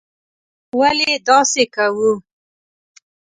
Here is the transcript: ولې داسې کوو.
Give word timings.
ولې 0.79 1.11
داسې 1.27 1.63
کوو. 1.75 2.11